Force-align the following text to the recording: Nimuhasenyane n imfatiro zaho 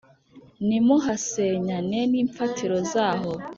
Nimuhasenyane 0.67 1.99
n 2.11 2.13
imfatiro 2.23 2.75
zaho 2.91 3.31